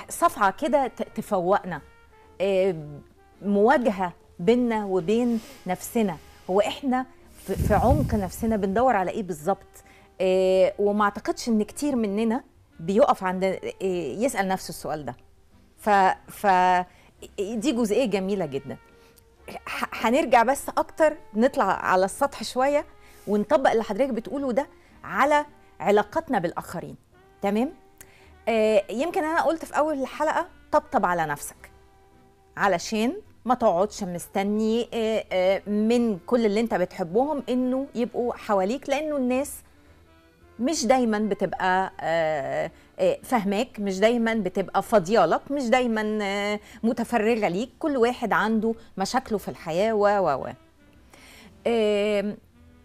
[0.08, 1.80] صفعة كده تفوقنا
[3.42, 6.16] مواجهة بيننا وبين نفسنا.
[6.50, 7.06] هو إحنا
[7.68, 9.58] في عمق نفسنا بندور على إيه بالظبط؟
[10.78, 12.44] وما اعتقدش إن كتير مننا
[12.80, 13.84] بيقف عند آه،
[14.18, 15.16] يسأل نفسه السؤال ده.
[15.78, 15.90] ف
[16.28, 16.46] ف
[17.38, 18.76] دي جزئية جميلة جدا.
[19.92, 22.84] هنرجع بس أكتر نطلع على السطح شوية
[23.26, 24.66] ونطبق اللي حضرتك بتقوله ده
[25.04, 25.46] على
[25.80, 26.96] علاقاتنا بالآخرين.
[27.42, 27.72] تمام؟
[28.48, 31.70] آه يمكن أنا قلت في أول الحلقة طبطب على نفسك.
[32.56, 39.16] علشان ما تقعدش مستني آه، آه، من كل اللي أنت بتحبهم إنه يبقوا حواليك لأنه
[39.16, 39.52] الناس
[40.60, 47.70] مش دايما بتبقى آه، آه، فاهماك مش دايما بتبقى فاضيالك مش دايما آه، متفرغة ليك
[47.78, 50.52] كل واحد عنده مشاكله في الحياة و و و.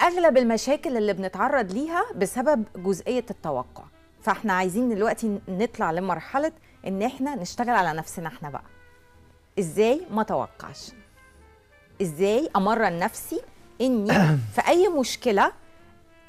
[0.01, 3.83] أغلب المشاكل اللي بنتعرض ليها بسبب جزئية التوقع.
[4.21, 6.51] فإحنا عايزين دلوقتي نطلع لمرحلة
[6.87, 8.63] إن إحنا نشتغل على نفسنا إحنا بقى.
[9.59, 10.91] إزاي ما توقعش؟
[12.01, 13.41] إزاي أمرن نفسي
[13.81, 14.13] إني
[14.55, 15.51] في أي مشكلة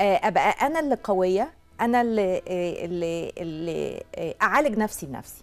[0.06, 5.42] أبقى أنا اللي قوية أنا اللي آه، اللي, اللي آه، أعالج نفسي بنفسي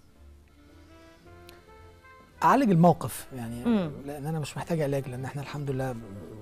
[2.43, 3.91] أعالج الموقف يعني مم.
[4.05, 5.95] لأن أنا مش محتاج علاج لأن إحنا الحمد لله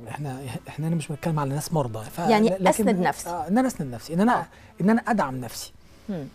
[0.09, 2.19] إحنا إحنا مش بتكلم على ناس مرضى ف...
[2.19, 3.29] يعني لكن- أسند نفسي.
[3.29, 4.45] آه إن أنا أسند نفسي إن أنا آه.
[4.81, 5.71] إن أنا أدعم نفسي
[6.09, 6.27] مم.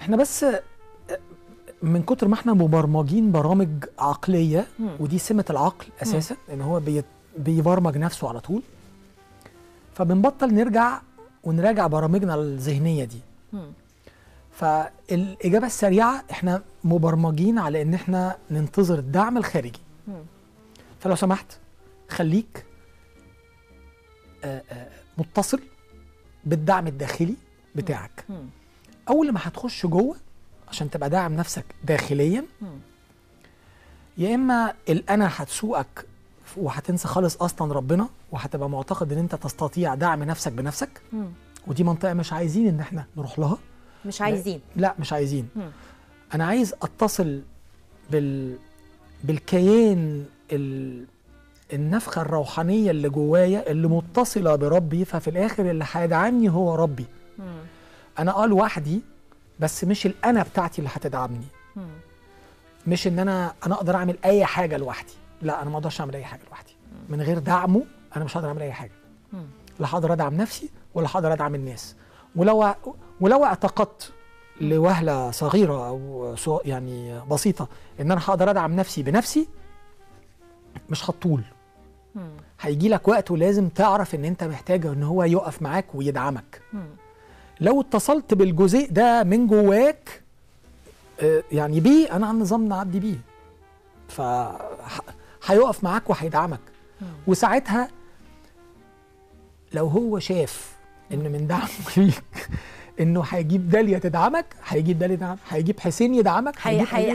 [0.00, 0.62] إحنا بس آه،
[1.82, 4.88] من كتر ما إحنا مبرمجين برامج عقلية مم.
[5.00, 7.02] ودي سمة العقل أساسا إن هو بي
[7.38, 8.62] بيبرمج نفسه على طول
[9.96, 11.00] فبنبطل نرجع
[11.44, 13.20] ونراجع برامجنا الذهنية دي.
[14.52, 19.80] فالإجابة السريعة إحنا مبرمجين على إن إحنا ننتظر الدعم الخارجي.
[21.00, 21.46] فلو سمحت
[22.08, 22.64] خليك
[24.44, 25.60] آه، آه، متصل
[26.44, 27.34] بالدعم الداخلي
[27.74, 28.24] بتاعك.
[29.08, 30.16] أول ما هتخش جوه
[30.68, 32.44] عشان تبقى داعم نفسك داخليا.
[34.18, 36.06] يا إما الأنا هتسوقك
[36.56, 41.26] وهتنسى خالص أصلا ربنا وهتبقى معتقد إن أنت تستطيع دعم نفسك بنفسك مم.
[41.66, 43.58] ودي منطقة مش عايزين إن إحنا نروح لها
[44.06, 45.70] مش عايزين لا مش عايزين مم.
[46.34, 47.42] أنا عايز أتصل
[48.10, 48.56] بال
[49.24, 51.04] بالكيان ال...
[51.72, 57.06] النفخة الروحانية اللي جوايا اللي متصلة بربي ففي الآخر اللي هيدعمني هو ربي
[57.38, 57.44] مم.
[58.18, 59.00] أنا آه لوحدي
[59.60, 61.88] بس مش الأنا بتاعتي اللي هتدعمني مم.
[62.86, 66.24] مش إن أنا أنا أقدر أعمل أي حاجة لوحدي لا أنا ما أقدرش أعمل أي
[66.24, 66.72] حاجة لوحدي
[67.08, 67.82] من غير دعمه
[68.16, 68.90] أنا مش هقدر أعمل أي حاجة.
[69.80, 71.96] لا هقدر أدعم نفسي ولا هقدر أدعم الناس
[72.36, 72.74] ولو
[73.20, 74.12] ولو اعتقدت
[74.60, 77.68] لوهلة صغيرة أو يعني بسيطة
[78.00, 79.48] إن أنا هقدر أدعم نفسي بنفسي
[80.90, 81.42] مش هتطول.
[82.60, 86.62] هيجي لك وقت ولازم تعرف إن أنت محتاج إن هو يقف معاك ويدعمك.
[87.60, 90.22] لو اتصلت بالجزء ده من جواك
[91.20, 93.16] آه، يعني بيه أنا عن نظام نعدي بيه
[94.08, 94.20] ف
[95.46, 96.60] هيقف معاك وهيدعمك.
[97.26, 97.88] وساعتها
[99.72, 100.72] لو هو شاف
[101.12, 102.22] إن من دعمه ليك
[103.00, 106.54] إنه هيجيب داليا تدعمك هيجيب داليا يدعمك هيجيب حسين يدعمك.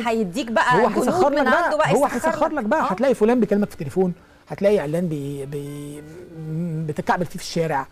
[0.07, 2.83] هيديك بقى هو هيسخر لك بقى هو يسخر هيسخر لك بقى آه.
[2.83, 4.13] هتلاقي فلان بيكلمك في التليفون
[4.49, 6.01] هتلاقي إعلان بي بي
[6.87, 7.87] بتكعبل فيه في الشارع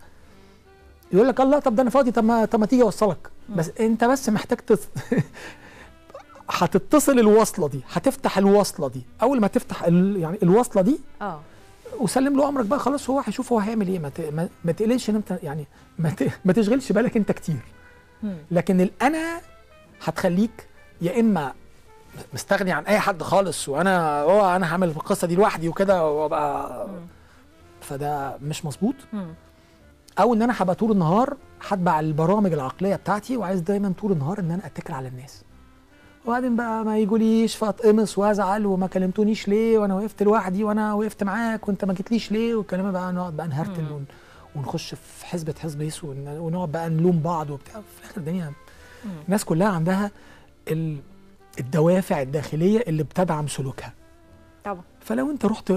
[1.12, 4.04] يقول لك الله طب ده أنا فاضي طب ما طب ما تيجي أوصلك بس أنت
[4.04, 4.88] بس محتاج تس...
[6.52, 10.16] هتتصل الوصلة دي هتفتح الوصلة دي أول ما تفتح ال...
[10.16, 11.40] يعني الوصلة دي آه
[12.00, 14.20] وسلم له أمرك بقى خلاص هو هيشوف هو هيعمل إيه ما, ت...
[14.20, 14.48] ما...
[14.64, 15.66] ما تقلقش إن أنت يعني
[15.98, 16.30] ما, ت...
[16.44, 17.60] ما تشغلش بالك أنت كتير.
[18.50, 19.40] لكن الانا
[20.04, 20.66] هتخليك
[21.00, 21.52] يا إما
[22.34, 26.86] مستغني عن أي حد خالص وأنا هو أنا هعمل القصة دي لوحدي وكده وأبقى.
[27.80, 28.94] فده مش مظبوط.
[30.18, 31.36] أو إن أنا هبقى طول النهار
[31.68, 35.42] هتبع البرامج العقلية بتاعتي وعايز دايما طول النهار إن أنا أتكل على الناس
[36.26, 41.68] وبعدين بقى ما يجوليش فاتقمص وأزعل وما كلمتونيش ليه؟ وأنا وقفت لوحدي وأنا وقفت معاك
[41.68, 44.00] وأنت ما جيتليش ليه؟ والكلام بقى نقعد بقى نهرتل
[44.56, 47.74] ونخش في حزبة حزب يس ون- ونقعد بقى نلوم بعض وبتاع.
[47.74, 48.52] في الآخر الدنيا.
[49.26, 50.10] الناس كلها عندها
[50.68, 50.98] ال-
[51.60, 53.92] الدوافع الداخلية اللي بتدعم سلوكها.
[54.64, 54.82] طبعا.
[55.00, 55.72] فلو أنت رحت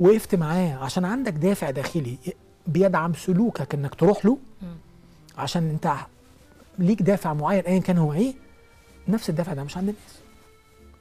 [0.00, 2.18] وقفت معاه عشان عندك دافع داخلي
[2.66, 4.38] بيدعم سلوكك إنك تروح له.
[5.38, 5.92] عشان أنت
[6.78, 8.34] ليك دافع معين ايا كان هو إيه
[9.08, 10.18] نفس الدافع ده مش عند الناس.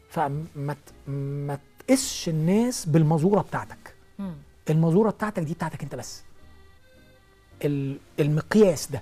[0.10, 0.76] فما
[1.08, 3.96] ما تقسش الناس بالمزورة بتاعتك.
[4.20, 4.34] مم.
[4.70, 6.24] المزورة بتاعتك دي بتاعتك انت بس.
[7.66, 9.02] ال- المقياس ده.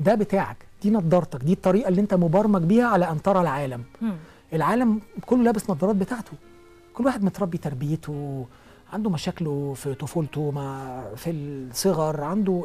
[0.00, 0.56] ده بتاعك.
[0.82, 1.44] دي نظارتك.
[1.44, 3.84] دي الطريقة اللي انت مبرمج بيها على أن ترى العالم.
[4.02, 4.16] مم.
[4.52, 6.32] العالم كله لابس نظارات بتاعته.
[6.94, 8.46] كل واحد متربي تربيته
[8.92, 12.64] عنده مشاكله في طفولته مع في الصغر عنده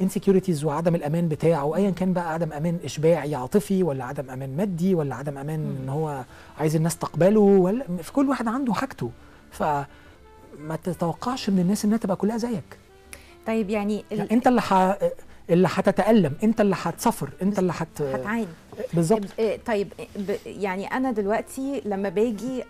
[0.00, 4.94] الانسكيورتيز وعدم الأمان بتاعه ايا كان بقى عدم أمان إشباعي عاطفي ولا عدم أمان مادي
[4.94, 5.76] ولا عدم أمان.
[5.82, 6.24] إن هو
[6.58, 9.10] عايز الناس تقبله ولا في كل واحد عنده حاجته.
[9.50, 9.86] فما
[10.84, 12.78] تتوقعش من الناس إنها تبقى كلها زيك.
[13.46, 14.72] طيب يعني, ال- يعني أنت اللي ح...
[15.50, 18.46] اللي هتتالم أنت اللي هتصفر أنت اللي هت هتعاني
[18.94, 19.24] بالظبط.
[19.38, 19.92] إيه، طيب
[20.46, 22.64] يعني أنا دلوقتي لما باجي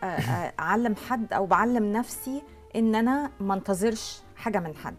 [0.61, 2.43] أعلم حد أو بعلم نفسي
[2.77, 4.95] إن أنا ما انتظرش حاجة من حد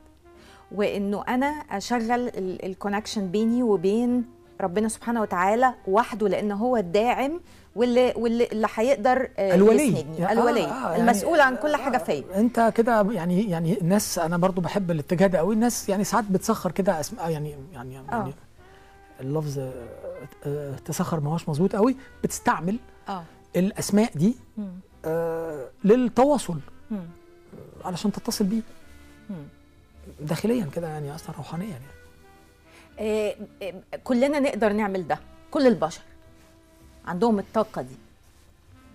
[0.71, 2.31] وإنه أنا أشغل
[2.63, 4.25] الكونكشن بيني وبين
[4.61, 7.39] ربنا سبحانه وتعالى وحده لأن هو الداعم
[7.75, 9.83] واللي واللي اللي هيقدر آه، الولي.
[9.83, 10.17] يسندني.
[10.17, 12.23] يعني- الولي آه، آه، يعني- المسؤول عن كل حاجة فيا.
[12.35, 16.71] أنت كده يعني يعني الناس أنا برضو بحب الاتجاه ده قوي الناس يعني ساعات بتسخر
[16.71, 18.33] كده اسماء يعني يعني, يعني
[19.19, 19.71] اللفظ آه،
[20.45, 22.79] آه، تسخر ما هوش مظبوط قوي بتستعمل
[23.09, 23.23] آه.
[23.55, 24.35] الأسماء دي.
[25.05, 26.59] آه، للتواصل.
[26.91, 26.99] مم.
[27.85, 28.61] علشان تتصل بيه.
[30.19, 31.83] داخليا كده يعني أصلا روحانيا يعني.
[32.99, 35.19] إيه، إيه، كلنا نقدر نعمل ده
[35.51, 36.01] كل البشر.
[37.05, 37.95] عندهم الطاقة دي.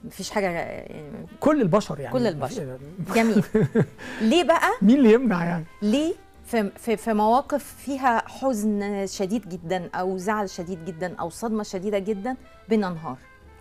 [0.04, 2.12] مفيش حاجة يعني كل البشر يعني.
[2.12, 2.78] كل البشر.
[3.14, 3.44] جميل.
[4.30, 6.14] ليه بقى؟ مين اللي يمنع يعني؟ ليه
[6.46, 11.98] في في في مواقف فيها حزن شديد جدا أو زعل شديد جدا أو صدمة شديدة
[11.98, 12.36] جدا؟
[12.68, 13.16] بننهار.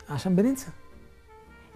[0.09, 0.67] عشان بننسى.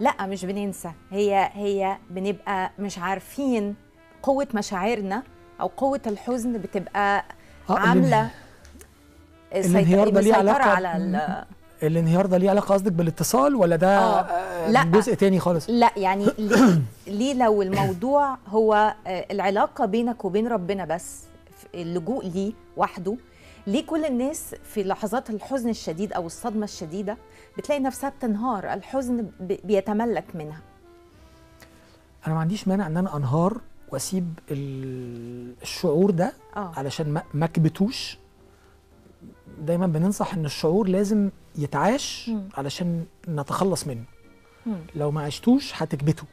[0.00, 0.90] لا مش بننسى.
[1.10, 3.74] هي هي بنبقى مش عارفين
[4.22, 5.22] قوة مشاعرنا
[5.60, 7.24] أو قوة الحزن بتبقى
[7.70, 8.30] آه، عاملة
[9.54, 11.44] الانهيار ده ليه علاقة؟ على ال-
[11.82, 14.84] الانهيار ده ليه علاقة؟ قصدك بالاتصال ولا ده آه، آه، لا.
[14.84, 20.84] جزء تاني خالص؟ لا يعني ليه, ليه لو الموضوع هو آه، العلاقة بينك وبين ربنا
[20.84, 21.20] بس
[21.74, 23.16] اللجوء ليه وحده
[23.66, 27.16] ليه كل الناس في لحظات الحزن الشديد أو الصدمة الشديدة
[27.58, 30.60] بتلاقي نفسها بتنهار الحزن بيتملك منها
[32.26, 33.60] أنا ما عنديش مانع إن أنا أنهار
[33.92, 38.18] وأسيب ال- الشعور ده آه علشان ما اكبتوش
[39.60, 42.48] دايما بننصح إن الشعور لازم يتعاش مم.
[42.54, 44.04] علشان نتخلص منه
[44.66, 44.78] مم.
[44.94, 46.24] لو ما عشتوش هتكبته.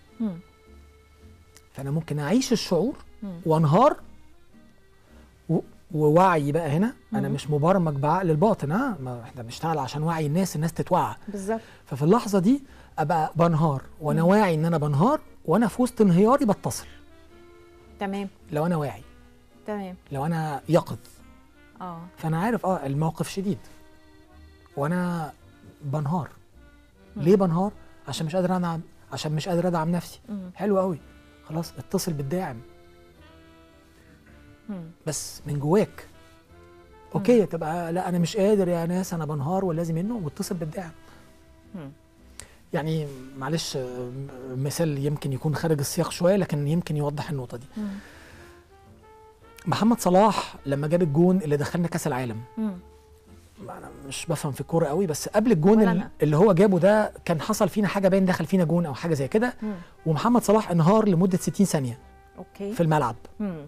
[1.74, 3.42] فأنا ممكن أعيش الشعور مم.
[3.46, 3.98] وأنهار
[5.92, 6.94] ووعي بقى هنا.
[7.14, 7.34] أنا مم.
[7.34, 11.16] مش مبرمج بعقل الباطن ها ما إحنا بنشتغل عشان وعي الناس الناس تتوعى.
[11.28, 11.62] بالظبط.
[11.86, 12.64] ففي اللحظة دي
[13.00, 14.28] أبقى بنهار وأنا مم.
[14.28, 16.88] واعي إن أنا بنهار وأنا في وسط انهياري بتصل.
[18.00, 18.30] تمام.
[18.52, 19.02] لو أنا واعي.
[19.68, 19.96] تمام.
[20.12, 20.98] لو أنا يقظ.
[21.82, 22.02] آه.
[22.18, 23.58] فأنا عارف آه الموقف شديد.
[24.78, 25.32] وأنا
[25.82, 26.30] بنهار.
[27.16, 27.24] مم.
[27.24, 27.72] ليه بنهار؟
[28.08, 28.82] عشان مش قادر ادعم
[29.14, 30.20] عشان مش قادر أدعم نفسي.
[30.30, 30.52] مم.
[30.56, 31.00] حلو قوي
[31.50, 32.58] خلاص اتصل بالداعم.
[35.08, 36.08] بس من جواك
[37.16, 40.92] أوكي تبقى لا أنا مش قادر يا ناس أنا بنهار ولازم منه واتصل بالداعم.
[42.74, 43.78] يعني معلش
[44.56, 47.88] مثال يمكن يكون خارج السياق شوية لكن يمكن يوضح النقطة دي مم.
[49.66, 52.74] محمد صلاح لما جاب الجون اللي دخلنا كأس العالم مم.
[53.70, 56.04] أنا مش بفهم في الكورة قوي بس قبل الجون.
[56.24, 59.28] اللي هو جابه ده كان حصل فينا حاجة باين دخل فينا جون أو حاجة زي
[59.28, 59.54] كده.
[60.06, 62.00] ومحمد صلاح انهار لمدة 60 ثانية
[62.38, 63.66] okay في الملعب مم.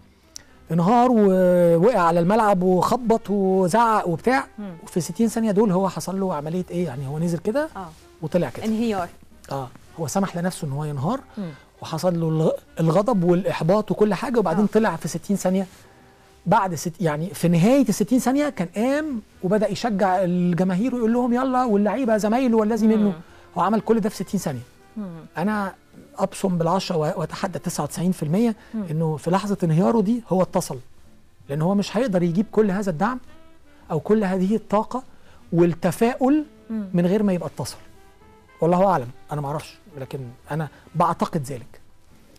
[0.72, 4.46] انهار ووقع على الملعب وخبط وزعق وبتاع.
[4.60, 4.74] مم.
[4.84, 7.88] وفي 60 ثانية دول هو حصل له عملية إيه؟ يعني هو نزل كده آه.
[8.22, 8.66] وطلع كده.
[8.66, 9.08] انهيار.
[9.52, 9.68] آه.
[10.00, 11.20] هو سمح لنفسه إن هو ينهار.
[11.38, 11.50] مم.
[11.82, 14.40] وحصل له الغ- الغضب والإحباط وكل حاجة.
[14.40, 14.70] وبعدين آه.
[14.74, 15.68] طلع في 60 ثانية.
[16.46, 21.34] بعد ست يعني في نهاية ال 60 ثانية كان قام وبدأ يشجع الجماهير ويقول لهم
[21.34, 22.88] يلا واللعيبة زمايله والذي.
[22.88, 23.14] منه.
[23.58, 24.62] هو عمل كل ده في 60 ثانية.
[24.98, 25.04] مم.
[25.38, 25.74] أنا
[26.24, 28.84] أبصم بالعشرة و- وأتحدى 99% مم.
[28.92, 30.78] إنه في لحظة انهياره دي هو اتصل.
[31.50, 33.20] لأن هو مش هيقدر يجيب كل هذا الدعم
[33.92, 35.04] أو كل هذه الطاقة
[35.54, 36.46] والتفاؤل.
[36.94, 37.78] من غير ما يبقى اتصل.
[38.62, 40.20] والله أعلم أنا ما أعرفش لكن
[40.52, 41.80] أنا بعتقد ذلك.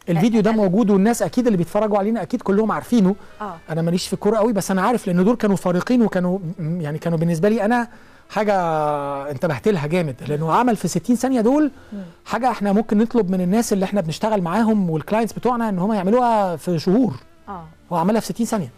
[0.09, 3.15] الفيديو ده موجود والناس أكيد اللي بيتفرجوا علينا أكيد كلهم عارفينه.
[3.41, 3.57] آه.
[3.71, 7.19] أنا ماليش في الكوره قوي بس أنا عارف لأن دول كانوا فارقين وكانوا يعني كانوا
[7.19, 7.89] بالنسبة لي أنا
[8.31, 8.55] حاجة
[9.31, 11.71] انتبهت لها جامد لأنه عمل في 60 ثانية دول.
[12.25, 16.57] حاجة إحنا ممكن نطلب من الناس اللي إحنا بنشتغل معاهم والكلاينتس بتوعنا إن هم يعملوها
[16.57, 17.15] في شهور.
[17.49, 17.65] آه.
[17.93, 18.71] هو عملها في 60 ثانية.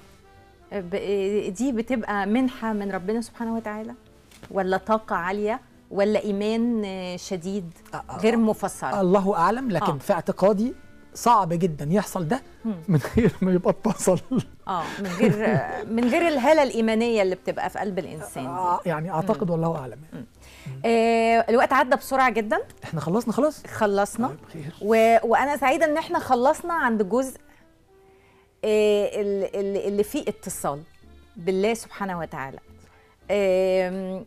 [1.50, 3.92] دي بتبقى منحة من ربنا سبحانه وتعالى؟
[4.50, 5.60] ولا طاقة عالية؟
[5.90, 7.64] ولا إيمان آه، شديد
[8.20, 9.98] غير مفسر؟ الله أعلم لكن آه.
[9.98, 10.74] في اعتقادي
[11.14, 12.42] صعب جدا يحصل ده.
[12.88, 14.20] من غير ما يبقى اتصل
[14.68, 18.48] آه من غير آه، من غير الهالة الإيمانية اللي بتبقى في قلب الإنسان دي.
[18.48, 19.98] آه، يعني أعتقد والله أعلم.
[20.12, 20.26] يعني.
[20.84, 22.58] آه الوقت عدى بسرعة جدا.
[22.84, 24.28] إحنا خلصنا خلاص؟ خلصنا.
[24.54, 25.16] طيب و...
[25.24, 27.38] وأنا سعيدة إن إحنا خلصنا عند جزء
[28.64, 30.82] آه، ال- ال- اللي فيه اتصال
[31.36, 32.58] بالله سبحانه وتعالى.
[33.30, 34.24] آم،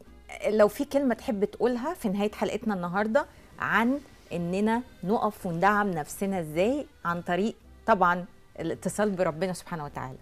[0.48, 3.26] لو في كلمة تحب تقولها في نهاية حلقتنا النهارده
[3.60, 4.00] عن
[4.34, 7.56] إننا نقف وندعم نفسنا إزاي عن طريق
[7.88, 8.26] طبعا
[8.60, 10.18] الاتصال بربنا سبحانه وتعالى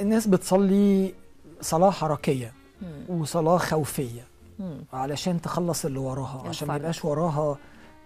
[0.00, 1.14] الناس بتصلي
[1.60, 3.20] صلاة حركية مم.
[3.20, 4.22] وصلاة خوفية
[4.58, 4.84] مم.
[4.92, 6.76] علشان تخلص اللي وراها عشان ما.
[6.76, 7.58] يبقاش وراها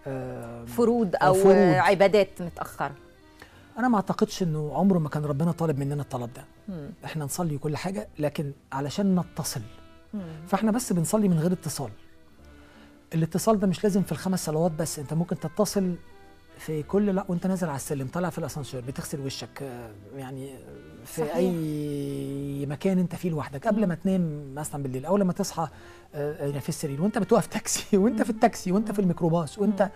[0.07, 1.55] آه، فروض أو فروض.
[1.57, 2.95] آه، عبادات متأخرة
[3.79, 6.91] أنا ما أعتقدش إنه عمره ما كان ربنا طالب مننا الطلب ده مم.
[7.05, 9.61] إحنا نصلي كل حاجة لكن علشان نتصل
[10.15, 10.21] مم.
[10.49, 11.91] فإحنا بس بنصلي من غير اتصال
[13.15, 15.95] الاتصال ده مش لازم في الخمس صلوات بس انت ممكن تتصل
[16.59, 20.59] في كل لا وانت نازل على السلم طالع في الاسانسير بتغسل وشك آه، يعني
[21.05, 21.37] في صحيح.
[21.37, 23.87] أي مكان انت فيه لوحدك قبل.
[23.87, 25.69] ما تنام مثلا بالليل أو لما تصحى
[26.15, 29.91] آه، في السرير وانت بتوقف تاكسي وانت في التاكسي وانت في الميكروباص وانت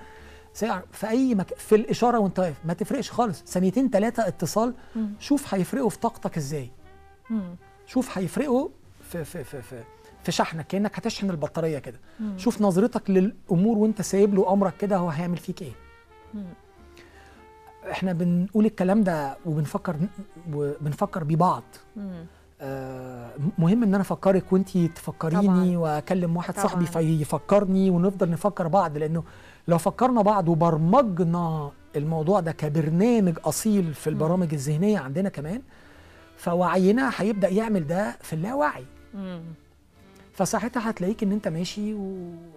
[0.92, 4.74] في أي مكان في الإشارة وانت واقف ما تفرقش خالص ثانيتين ثلاثة اتصال.
[5.18, 6.70] شوف هيفرقوا في طاقتك إزاي.
[7.86, 8.68] شوف هيفرقوا
[9.12, 9.82] في في في في,
[10.22, 11.98] في شحنك كأنك هتشحن البطارية كده.
[12.36, 15.72] شوف نظرتك للأمور وأنت سايب له أمرك كده هو هيعمل فيك إيه
[16.34, 16.44] مم.
[17.90, 19.96] إحنا بنقول الكلام ده وبنفكر
[20.52, 21.62] وبنفكر بيه بعض
[21.96, 22.24] مم.
[22.60, 25.76] آه، مهم إن أنا أفكرك وانت تفكريني طبعاً.
[25.76, 26.66] وأكلم واحد طبعاً.
[26.66, 29.22] صاحبي فيفكرني ونفضل نفكر بعض لأنه
[29.68, 35.62] لو فكرنا بعض وبرمجنا الموضوع ده كبرنامج أصيل في البرامج الذهنية عندنا كمان
[36.36, 38.84] فوعينا هيبدأ يعمل ده في اللاوعي.
[40.44, 41.94] فساعتها هتلاقيك إن أنت ماشي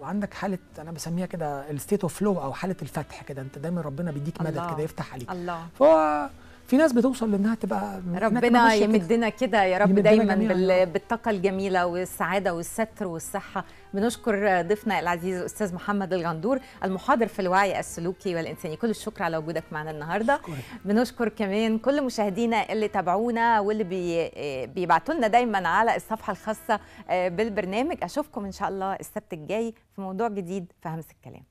[0.00, 3.80] وعندك حالة أنا بسميها كده ال state of flow أو حالة الفتح كده أنت دايما
[3.80, 4.52] ربنا بيديك مدد.
[4.74, 6.28] كده يفتح عليك الله فهو
[6.66, 8.74] في ناس بتوصل لأنها تبقى ربنا.
[8.74, 10.86] يمدنا كده يا رب دايما بال-.
[10.92, 13.64] بالطاقة الجميلة والسعادة والستر والصحة
[13.94, 18.76] بنشكر ضيفنا العزيز الأستاذ محمد الغندور المحاضر في الوعي السلوكي والإنساني.
[18.76, 20.34] كل الشكر على وجودك معنا النهارده.
[20.34, 20.58] أشكرك.
[20.84, 24.30] بنشكر كمان كل مشاهدينا اللي تابعونا واللي بي
[24.66, 26.80] بيبعتوا لنا دايما على الصفحة الخاصة
[27.10, 27.96] آه، بالبرنامج.
[28.02, 31.44] أشوفكم إن شاء الله السبت الجاي في موضوع جديد في همس الكلام.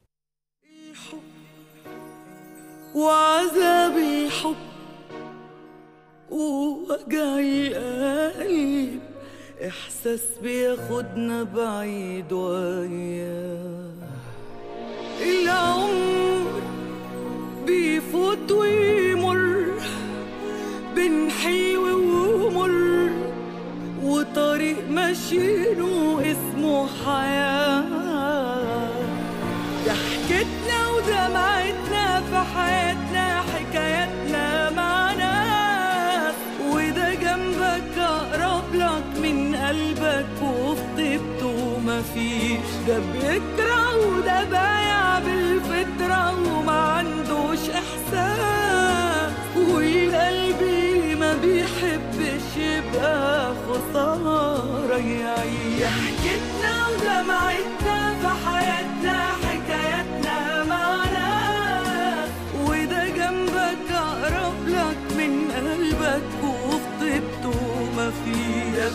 [2.96, 4.56] وعذابي حب
[6.32, 9.13] ووجعي قلب.
[9.68, 13.92] إحساس بياخدنا بعيد وياه.
[15.22, 16.62] العمر
[17.66, 19.72] بيفوت ويمر
[20.96, 23.10] بين حلو ومر
[24.04, 27.84] وطريق ماشيينه اسمه حياة.
[29.86, 30.63] ضحكتنا
[42.16, 49.32] مفيش ده بيكره وده بايع بالفطرة وما عندوش إحساس.
[49.56, 54.98] والقلبي ما بيحبش يبقى خسارة.
[54.98, 62.30] يعيش ضحكتنا ودمعتنا في حياتنا حكاياتنا مع ناس.
[62.68, 68.90] وده جنبك أقرب لك من قلبك وفي طيبته ما فيه ده